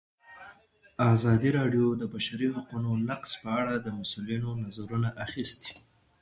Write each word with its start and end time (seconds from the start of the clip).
ازادي 1.13 1.49
راډیو 1.57 1.85
د 1.93 1.97
د 2.01 2.03
بشري 2.13 2.47
حقونو 2.55 2.91
نقض 3.09 3.31
په 3.41 3.49
اړه 3.61 3.73
د 3.79 3.87
مسؤلینو 3.99 4.49
نظرونه 4.63 5.09
اخیستي. 5.25 5.71